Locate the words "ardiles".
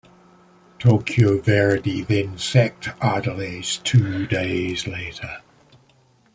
3.01-3.83